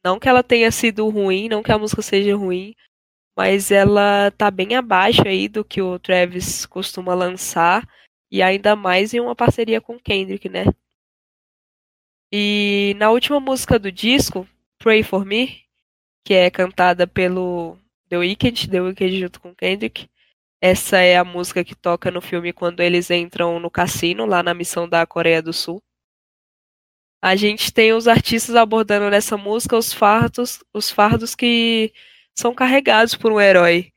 Não 0.04 0.20
que 0.20 0.28
ela 0.28 0.44
tenha 0.44 0.72
sido 0.72 1.08
ruim, 1.10 1.48
não 1.50 1.64
que 1.64 1.72
a 1.72 1.78
música 1.78 2.02
seja 2.02 2.36
ruim, 2.36 2.76
mas 3.36 3.72
ela 3.72 4.32
tá 4.32 4.52
bem 4.52 4.76
abaixo 4.76 5.28
aí 5.28 5.48
do 5.48 5.66
que 5.66 5.82
o 5.82 6.00
Travis 6.00 6.66
costuma 6.66 7.14
lançar 7.14 7.88
e 8.32 8.42
ainda 8.42 8.76
mais 8.76 9.14
em 9.14 9.20
uma 9.20 9.36
parceria 9.36 9.82
com 9.82 10.00
Kendrick, 10.00 10.50
né? 10.50 10.66
E 12.32 12.96
na 12.98 13.12
última 13.12 13.40
música 13.40 13.78
do 13.78 13.92
disco, 13.92 14.48
Pray 14.80 15.04
For 15.04 15.26
Me, 15.26 15.62
que 16.26 16.34
é 16.34 16.50
cantada 16.50 17.06
pelo 17.08 17.78
The 18.10 18.18
Weeknd, 18.18 18.70
The 18.70 18.82
Weeknd 18.82 19.20
junto 19.20 19.40
com 19.40 19.54
Kendrick, 19.56 20.10
essa 20.62 20.98
é 20.98 21.18
a 21.18 21.26
música 21.26 21.64
que 21.64 21.76
toca 21.76 22.10
no 22.10 22.22
filme 22.22 22.54
quando 22.54 22.80
eles 22.80 23.12
entram 23.12 23.60
no 23.60 23.70
cassino, 23.70 24.26
lá 24.26 24.42
na 24.42 24.54
missão 24.54 24.88
da 24.88 25.06
Coreia 25.06 25.42
do 25.42 25.52
Sul. 25.52 25.84
A 27.22 27.36
gente 27.36 27.74
tem 27.74 27.94
os 27.94 28.08
artistas 28.08 28.56
abordando 28.56 29.10
nessa 29.10 29.38
música 29.38 29.78
os 29.78 29.92
fardos, 29.92 30.64
os 30.74 30.90
fardos 30.90 31.36
que 31.36 31.94
são 32.38 32.54
carregados 32.54 33.16
por 33.16 33.32
um 33.32 33.40
herói. 33.42 33.92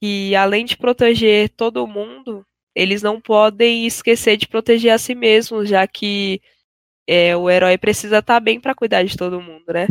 Que 0.00 0.34
além 0.36 0.64
de 0.64 0.76
proteger 0.76 1.50
todo 1.50 1.86
mundo, 1.86 2.46
eles 2.74 3.02
não 3.02 3.20
podem 3.20 3.86
esquecer 3.86 4.36
de 4.36 4.48
proteger 4.48 4.92
a 4.92 4.98
si 4.98 5.14
mesmos, 5.14 5.68
já 5.68 5.86
que 5.86 6.40
é, 7.06 7.36
o 7.36 7.48
herói 7.50 7.78
precisa 7.78 8.18
estar 8.18 8.40
bem 8.40 8.60
para 8.60 8.74
cuidar 8.74 9.04
de 9.04 9.16
todo 9.16 9.40
mundo, 9.40 9.64
né? 9.72 9.88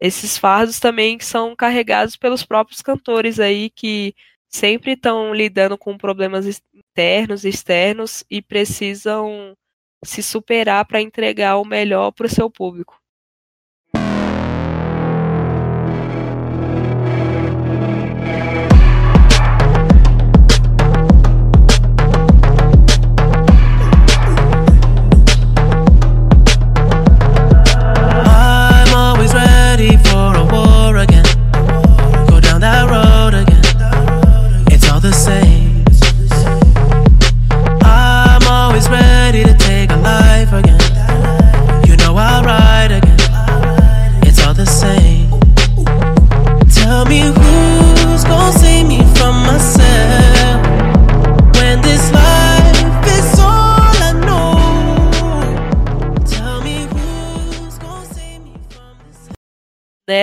Esses 0.00 0.38
fardos 0.38 0.80
também 0.80 1.18
são 1.20 1.56
carregados 1.56 2.16
pelos 2.16 2.44
próprios 2.44 2.82
cantores 2.82 3.40
aí 3.40 3.70
que 3.70 4.14
sempre 4.48 4.92
estão 4.92 5.34
lidando 5.34 5.78
com 5.78 5.98
problemas 5.98 6.62
internos 6.74 7.44
e 7.44 7.48
externos 7.48 8.24
e 8.30 8.42
precisam 8.42 9.56
se 10.04 10.22
superar 10.22 10.84
para 10.86 11.00
entregar 11.00 11.56
o 11.56 11.64
melhor 11.64 12.12
para 12.12 12.26
o 12.26 12.30
seu 12.30 12.50
público. 12.50 13.00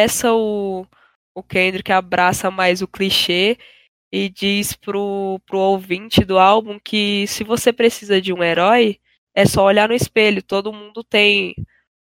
Nessa, 0.02 0.34
o, 0.34 0.88
o 1.36 1.44
Kendrick 1.44 1.92
abraça 1.92 2.50
mais 2.50 2.82
o 2.82 2.88
clichê 2.88 3.56
e 4.12 4.30
diz 4.30 4.76
pro, 4.76 5.40
pro 5.46 5.60
ouvinte 5.60 6.26
do 6.26 6.40
álbum 6.40 6.80
que 6.80 7.28
se 7.28 7.44
você 7.44 7.72
precisa 7.72 8.20
de 8.20 8.34
um 8.34 8.42
herói, 8.44 9.00
é 9.36 9.46
só 9.46 9.64
olhar 9.64 9.88
no 9.88 9.94
espelho. 9.94 10.42
Todo 10.42 10.74
mundo 10.74 11.04
tem 11.04 11.54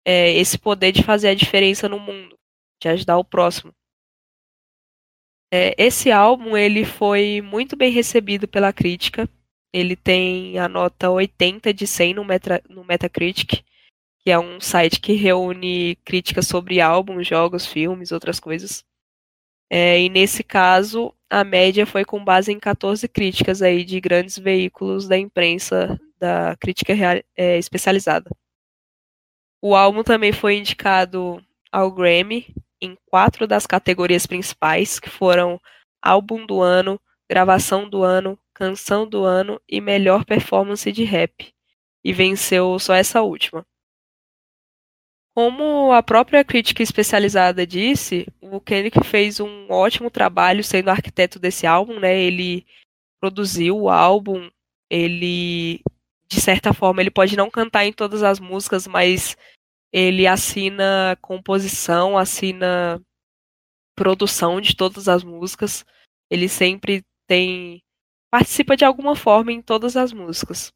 é, 0.04 0.32
esse 0.34 0.58
poder 0.58 0.92
de 0.94 1.04
fazer 1.04 1.28
a 1.28 1.36
diferença 1.36 1.88
no 1.88 2.00
mundo, 2.00 2.36
de 2.82 2.90
ajudar 2.90 3.20
o 3.20 3.24
próximo. 3.24 3.72
É, 5.54 5.76
esse 5.78 6.12
álbum 6.12 6.58
ele 6.58 6.86
foi 6.86 7.40
muito 7.40 7.76
bem 7.76 7.92
recebido 7.92 8.48
pela 8.48 8.74
crítica. 8.74 9.30
Ele 9.72 9.96
tem 9.96 10.58
a 10.58 10.68
nota 10.68 11.12
80 11.12 11.72
de 11.72 11.86
100 11.86 12.16
no, 12.16 12.26
Meta, 12.26 12.64
no 12.68 12.84
Metacritic, 12.84 13.64
que 14.26 14.32
é 14.32 14.40
um 14.40 14.60
site 14.60 15.00
que 15.00 15.14
reúne 15.14 15.98
críticas 16.06 16.48
sobre 16.48 16.82
álbuns, 16.82 17.28
jogos, 17.28 17.66
filmes, 17.68 18.12
outras 18.12 18.40
coisas. 18.40 18.84
É, 19.70 20.02
e 20.02 20.10
nesse 20.10 20.44
caso, 20.44 21.14
a 21.30 21.44
média 21.44 21.86
foi 21.86 22.06
com 22.06 22.24
base 22.24 22.52
em 22.52 22.60
14 22.60 23.08
críticas 23.08 23.62
aí 23.62 23.84
de 23.84 24.00
grandes 24.02 24.38
veículos 24.38 25.08
da 25.08 25.18
imprensa 25.18 26.00
da 26.20 26.56
crítica 26.58 26.94
real- 26.94 27.24
é, 27.38 27.58
especializada. 27.58 28.30
O 29.62 29.76
álbum 29.76 30.04
também 30.04 30.32
foi 30.32 30.56
indicado 30.58 31.44
ao 31.72 31.92
Grammy 31.92 32.48
em 32.82 32.98
quatro 33.06 33.46
das 33.48 33.66
categorias 33.66 34.26
principais, 34.26 35.00
que 35.00 35.10
foram 35.10 35.60
Álbum 36.02 36.46
do 36.46 36.62
Ano, 36.62 37.00
Gravação 37.30 37.90
do 37.90 38.04
Ano, 38.04 38.40
Canção 38.54 39.08
do 39.08 39.24
Ano 39.26 39.60
e 39.68 39.82
Melhor 39.82 40.24
Performance 40.24 40.90
de 40.92 41.04
Rap. 41.04 41.54
E 42.04 42.14
venceu 42.14 42.78
só 42.80 42.94
essa 42.94 43.22
última. 43.22 43.66
Como 45.36 45.92
a 45.92 46.02
própria 46.02 46.46
crítica 46.46 46.82
especializada 46.82 47.68
disse, 47.68 48.26
o 48.40 48.62
Kendrick 48.62 49.04
fez 49.06 49.42
um 49.42 49.70
ótimo 49.70 50.10
trabalho 50.10 50.64
sendo 50.64 50.90
arquiteto 50.90 51.38
desse 51.38 51.68
álbum, 51.68 52.00
né? 52.00 52.18
Ele 52.18 52.66
produziu 53.20 53.78
o 53.78 53.90
álbum, 53.90 54.50
ele 54.90 55.82
de 56.28 56.40
certa 56.42 56.74
forma 56.74 57.02
ele 57.02 57.12
pode 57.12 57.36
não 57.36 57.50
cantar 57.52 57.86
em 57.86 57.92
todas 57.94 58.24
as 58.24 58.40
músicas, 58.40 58.88
mas 58.88 59.36
Ele 59.92 60.28
assina 60.28 61.18
composição, 61.22 62.18
assina 62.18 63.02
produção 63.96 64.62
de 64.62 64.76
todas 64.76 65.08
as 65.08 65.24
músicas. 65.24 65.86
Ele 66.30 66.50
sempre 66.50 67.04
tem 67.28 67.82
participa 68.32 68.76
de 68.76 68.86
alguma 68.86 69.16
forma 69.16 69.52
em 69.52 69.62
todas 69.62 69.96
as 69.98 70.12
músicas. 70.14 70.72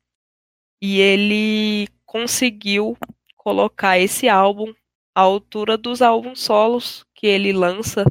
E 0.82 1.00
ele 1.00 1.90
conseguiu 2.06 2.98
colocar 3.40 3.98
esse 3.98 4.28
álbum 4.28 4.74
à 5.16 5.22
altura 5.22 5.78
dos 5.78 6.02
álbuns 6.02 6.42
solos 6.42 7.06
que 7.16 7.26
ele 7.26 7.52
lança, 7.54 8.06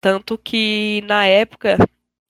tanto 0.00 0.36
que 0.36 1.00
na 1.06 1.24
época 1.26 1.78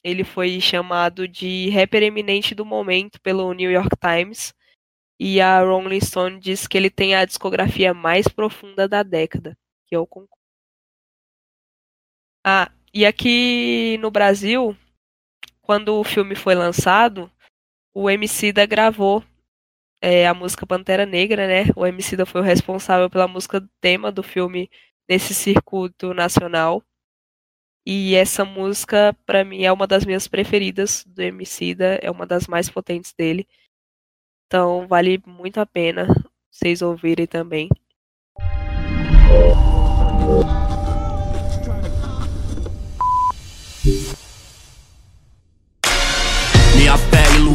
ele 0.04 0.22
foi 0.22 0.60
chamado 0.60 1.26
de 1.26 1.70
rapper 1.70 2.02
eminente 2.02 2.54
do 2.54 2.64
momento 2.64 3.20
pelo 3.20 3.52
New 3.52 3.70
York 3.70 3.96
Times. 4.00 4.54
E 5.18 5.40
a 5.40 5.60
Rolling 5.60 6.00
Stone 6.00 6.40
diz 6.40 6.66
que 6.66 6.76
ele 6.76 6.90
tem 6.90 7.14
a 7.14 7.24
discografia 7.24 7.94
mais 7.94 8.26
profunda 8.28 8.88
da 8.88 9.02
década, 9.02 9.56
que 9.86 9.96
eu 9.96 10.06
concordo. 10.06 10.42
Ah, 12.44 12.72
e 12.92 13.06
aqui 13.06 13.96
no 13.98 14.10
Brasil, 14.10 14.76
quando 15.60 15.98
o 16.00 16.04
filme 16.04 16.34
foi 16.34 16.56
lançado, 16.56 17.30
o 17.94 18.10
Emicida 18.10 18.66
gravou 18.66 19.24
é, 20.02 20.26
a 20.26 20.34
música 20.34 20.66
Pantera 20.66 21.06
Negra, 21.06 21.46
né? 21.46 21.66
O 21.76 21.86
Emicida 21.86 22.26
foi 22.26 22.40
o 22.40 22.44
responsável 22.44 23.08
pela 23.08 23.28
música 23.28 23.64
tema 23.80 24.10
do 24.10 24.22
filme 24.22 24.68
nesse 25.08 25.32
circuito 25.32 26.12
nacional. 26.12 26.82
E 27.86 28.16
essa 28.16 28.44
música, 28.44 29.16
para 29.24 29.44
mim, 29.44 29.62
é 29.62 29.72
uma 29.72 29.86
das 29.86 30.04
minhas 30.04 30.26
preferidas 30.26 31.04
do 31.06 31.22
Emicida, 31.22 32.00
é 32.02 32.10
uma 32.10 32.26
das 32.26 32.48
mais 32.48 32.68
potentes 32.68 33.12
dele. 33.12 33.46
Então, 34.46 34.86
vale 34.88 35.22
muito 35.24 35.58
a 35.58 35.66
pena 35.66 36.08
vocês 36.50 36.82
ouvirem 36.82 37.26
também. 37.26 37.68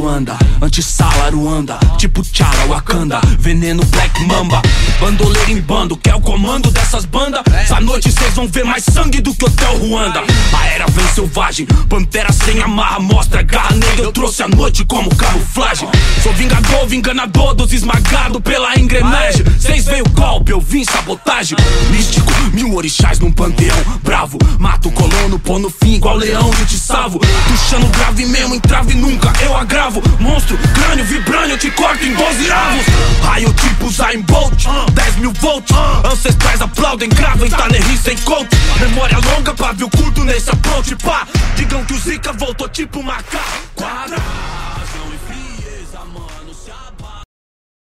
Pele 0.07 0.17
Luanda, 0.17 0.37
antissala 0.61 1.29
Ruanda 1.29 1.77
Tipo 1.97 2.21
Tchala, 2.21 2.67
Wakanda, 2.67 3.19
veneno 3.39 3.83
Black 3.85 4.23
Mamba. 4.25 4.61
Bandoleiro 4.99 5.51
em 5.51 5.59
bando, 5.59 5.97
quer 5.97 6.15
o 6.15 6.21
comando 6.21 6.71
dessas 6.71 7.05
bandas? 7.05 7.41
Essa 7.53 7.79
noite 7.81 8.11
cês 8.11 8.33
vão 8.33 8.47
ver 8.47 8.63
mais 8.63 8.83
sangue 8.83 9.19
do 9.19 9.33
que 9.33 9.45
Hotel 9.45 9.77
Ruanda. 9.77 10.23
A 10.53 10.67
era 10.67 10.85
vem 10.87 11.07
selvagem, 11.07 11.65
pantera 11.89 12.31
sem 12.31 12.61
amarra 12.61 12.99
Mostra 12.99 13.41
garra 13.41 13.75
negra, 13.75 14.05
eu 14.05 14.11
trouxe 14.11 14.43
a 14.43 14.47
noite 14.47 14.85
como 14.85 15.13
camuflagem. 15.15 15.89
Sou 16.23 16.33
vingador, 16.33 16.87
vinganador 16.87 17.53
dos 17.53 17.73
esmagado 17.73 18.39
pela 18.39 18.79
engrenagem. 18.79 19.45
Cês 19.59 19.85
veio 19.85 20.07
golpe, 20.09 20.51
eu 20.51 20.61
vim 20.61 20.83
sabotagem. 20.83 21.57
Místico, 21.91 22.31
mil 22.53 22.75
orixás 22.75 23.19
num 23.19 23.31
panteão 23.31 23.77
Bravo, 24.03 24.37
mato 24.59 24.89
colono, 24.91 25.39
pô 25.39 25.59
no 25.59 25.69
fim 25.69 25.95
igual 25.95 26.15
leão 26.15 26.49
de 26.51 26.65
te 26.65 26.77
salvo. 26.77 27.19
Puxando 27.19 27.91
grave 27.91 28.25
mesmo, 28.25 28.55
entrave 28.55 28.93
nunca, 28.93 29.33
eu 29.43 29.55
agravo 29.55 29.96
Monstro, 30.19 30.57
crânio, 30.73 31.05
vibrânio, 31.05 31.51
eu 31.51 31.57
te 31.57 31.71
corto 31.71 32.03
em 32.03 32.13
12 32.13 32.51
avos. 32.51 32.85
Raio 33.23 33.53
tipo 33.53 33.89
Zayn 33.89 34.21
Bolt, 34.21 34.63
10 34.93 35.15
mil 35.17 35.31
volts. 35.33 35.75
Ancestrais 36.05 36.61
aplaudem, 36.61 37.09
gravem, 37.09 37.49
tá 37.49 37.67
sem 38.01 38.17
coach. 38.19 38.49
Memória 38.79 39.17
longa, 39.19 39.53
pavio 39.53 39.89
curto 39.89 40.23
nesse 40.23 40.49
approach, 40.49 40.95
pá 40.97 41.27
Digam 41.55 41.83
que 41.85 41.93
o 41.93 41.99
Zika 41.99 42.33
voltou 42.33 42.69
tipo 42.69 43.01
macaco. 43.03 43.83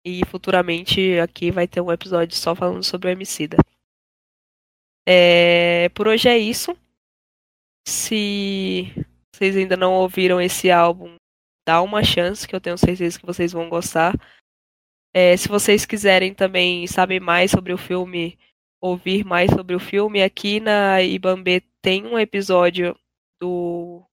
E 0.04 0.20
E 0.20 0.26
futuramente 0.26 1.18
aqui 1.20 1.50
vai 1.50 1.68
ter 1.68 1.80
um 1.80 1.92
episódio 1.92 2.36
só 2.36 2.54
falando 2.54 2.82
sobre 2.82 3.08
o 3.08 3.12
Emicida. 3.12 3.56
É, 5.08 5.90
por 5.94 6.08
hoje 6.08 6.28
é 6.28 6.38
isso. 6.38 6.76
Se 7.86 8.92
vocês 9.34 9.56
ainda 9.56 9.76
não 9.76 9.94
ouviram 9.94 10.40
esse 10.40 10.70
álbum, 10.70 11.14
dá 11.70 11.80
uma 11.80 12.02
chance, 12.02 12.48
que 12.48 12.56
eu 12.56 12.60
tenho 12.60 12.76
certeza 12.76 13.16
que 13.16 13.24
vocês 13.24 13.52
vão 13.52 13.68
gostar. 13.68 14.12
É, 15.14 15.36
se 15.36 15.46
vocês 15.46 15.86
quiserem 15.86 16.34
também 16.34 16.84
saber 16.88 17.20
mais 17.20 17.52
sobre 17.52 17.72
o 17.72 17.78
filme, 17.78 18.36
ouvir 18.80 19.24
mais 19.24 19.52
sobre 19.52 19.76
o 19.76 19.78
filme, 19.78 20.20
aqui 20.20 20.58
na 20.58 21.00
Ibambe 21.00 21.60
tem 21.80 22.04
um 22.04 22.18
episódio 22.18 22.98
do 23.40 24.04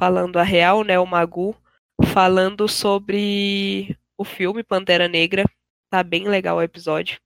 Falando 0.00 0.38
a 0.38 0.42
Real, 0.42 0.82
né, 0.82 0.98
o 0.98 1.04
Magu, 1.04 1.54
falando 2.14 2.66
sobre 2.66 3.94
o 4.16 4.24
filme 4.24 4.64
Pantera 4.64 5.08
Negra. 5.08 5.44
Tá 5.90 6.02
bem 6.02 6.26
legal 6.26 6.56
o 6.56 6.62
episódio. 6.62 7.20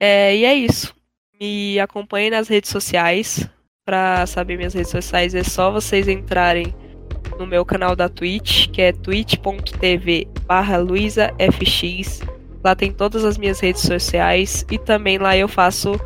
É, 0.00 0.34
e 0.36 0.44
é 0.44 0.52
isso. 0.52 0.92
Me 1.40 1.78
acompanhem 1.78 2.30
nas 2.30 2.48
redes 2.48 2.70
sociais. 2.70 3.48
Para 3.86 4.26
saber 4.26 4.56
minhas 4.56 4.74
redes 4.74 4.90
sociais 4.90 5.32
é 5.34 5.44
só 5.44 5.70
vocês 5.70 6.08
entrarem 6.08 6.74
no 7.38 7.46
meu 7.46 7.64
canal 7.64 7.94
da 7.96 8.08
Twitch, 8.08 8.68
que 8.68 8.82
é 8.82 8.92
twitch.tv 8.92 10.28
barra. 10.46 10.78
Lá 12.62 12.74
tem 12.74 12.92
todas 12.92 13.24
as 13.24 13.36
minhas 13.36 13.60
redes 13.60 13.82
sociais 13.82 14.64
e 14.70 14.78
também 14.78 15.18
lá 15.18 15.36
eu 15.36 15.46
faço 15.46 16.00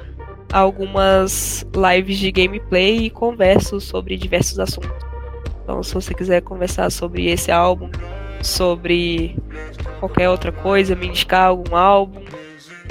algumas 0.53 1.67
lives 1.75 2.19
de 2.19 2.33
gameplay 2.33 3.05
e 3.05 3.11
converso 3.11 3.81
sobre 3.81 4.17
diversos 4.17 4.59
assuntos. 4.59 4.91
Então, 5.63 5.83
se 5.83 5.95
você 5.95 6.15
quiser 6.15 6.41
conversar 6.41 6.91
sobre 6.91 7.27
esse 7.27 7.53
álbum, 7.53 7.91
sobre 8.43 9.37
qualquer 10.01 10.31
outra 10.31 10.51
coisa, 10.51 10.97
me 10.97 11.09
indicar 11.09 11.49
algum 11.49 11.77
álbum, 11.77 12.23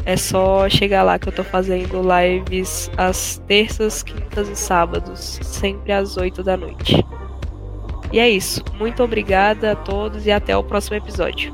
é 0.06 0.16
só 0.16 0.70
chegar 0.70 1.04
lá 1.04 1.20
que 1.20 1.28
eu 1.28 1.34
tô 1.34 1.44
fazendo 1.44 2.02
lives 2.02 2.90
às 2.96 3.42
terças, 3.48 4.04
quintas 4.04 4.48
e 4.48 4.56
sábados, 4.56 5.40
sempre 5.44 5.92
às 5.92 6.16
8 6.16 6.44
da 6.44 6.56
noite. 6.56 7.04
E 8.12 8.20
é 8.20 8.30
isso. 8.30 8.64
Muito 8.78 9.04
obrigada 9.04 9.72
a 9.72 9.76
todos 9.76 10.26
e 10.26 10.32
até 10.32 10.56
o 10.56 10.64
próximo 10.64 10.96
episódio. 10.96 11.54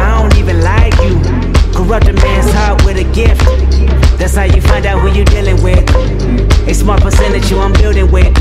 you 7.49 7.59
I'm 7.59 7.73
building 7.73 8.11
with. 8.11 8.37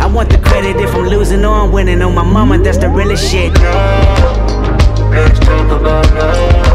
I 0.00 0.06
want 0.06 0.30
the 0.30 0.38
credit 0.38 0.76
if 0.76 0.94
I'm 0.94 1.06
losing 1.06 1.44
or 1.44 1.54
I'm 1.54 1.72
winning. 1.72 2.02
On 2.02 2.14
my 2.14 2.24
mama, 2.24 2.58
that's 2.58 2.78
the 2.78 2.88
realest 2.88 3.30
shit. 3.30 3.52
Let's 5.10 5.38
talk 5.40 5.80
about 5.80 6.12
love. 6.14 6.65